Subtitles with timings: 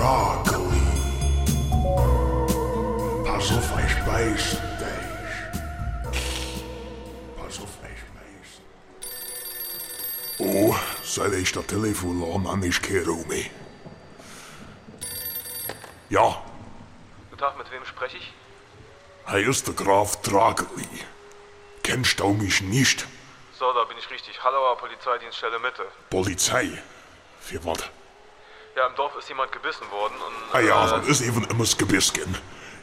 [0.00, 0.80] broccoli.
[3.24, 5.34] Pass auf, ich beiß dich.
[7.36, 8.50] Pass auf, ich beiß
[10.38, 13.30] Oh, soll ich das Telefon lassen, Mann, ich kehre um.
[16.08, 16.42] Ja.
[17.30, 18.32] Guten Tag, mit wem spreche ich?
[19.26, 20.88] Herr ist der Graf Trageli.
[21.82, 23.06] Kennst du mich nicht?
[23.58, 24.42] So, da bin ich richtig.
[24.42, 25.84] Hallauer Polizeidienststelle Mitte.
[26.08, 26.82] Polizei?
[27.40, 27.90] Für was?
[28.76, 30.54] Ja, im Dorf ist jemand gebissen worden und...
[30.54, 32.36] Ah ja, äh, das ist eben immer das Gebiss gehen.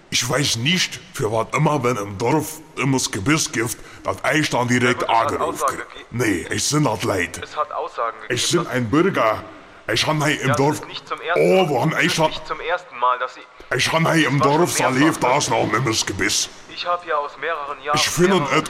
[0.10, 4.50] Ich weiß nicht, für was immer, wenn im Dorf immer das Gebiss gibt, dass ich
[4.50, 5.40] dann direkt Ja krieg.
[5.40, 6.06] gegeben.
[6.12, 7.42] Nee, ich bin das leid.
[7.44, 8.36] Es hat Aussagen gegeben.
[8.36, 9.44] Ich bin ein Bürger.
[9.92, 10.86] Ich han hier im ja, Dorf...
[10.88, 12.28] Nicht zum ersten Oh, wo han ich schon...
[12.28, 13.42] nicht zum ersten Mal, dass Sie...
[13.76, 16.50] Ich han hier im Dorf lebt, da ist noch immer das Gebiss.
[16.70, 18.64] Ich habe ja aus mehreren Jahren Ich finde es...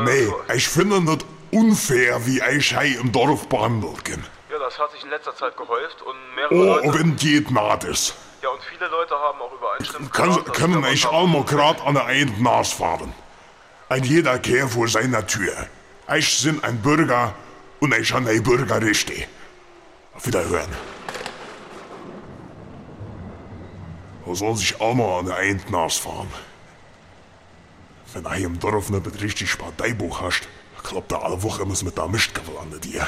[0.00, 1.18] Nee, ich finde es
[1.50, 4.24] unfair, wie ich hier im Dorf behandelt bin.
[4.72, 6.98] Das hat sich in letzter Zeit gehäuft und mehrere Oh, Leute...
[6.98, 8.14] wenn geht naht ist.
[8.42, 11.92] Ja, und viele Leute haben auch übereinstimmend Können, gesagt, können ich auch mal grad an
[11.92, 13.12] der einen Nas fahren.
[13.90, 15.52] Ein jeder Kehr vor seiner Tür.
[16.16, 17.34] Ich bin ein Bürger
[17.80, 19.26] und ich han ein Bürgerrechte.
[20.14, 20.70] Auf Wiederhören.
[24.24, 26.32] Wo soll sich auch mal an der einen Nas fahren?
[28.14, 30.48] Wenn er im Dorf nicht richtig Parteibuch hast,
[30.82, 33.06] klappt er alle Woche immer mit der Mischtgabel an dir.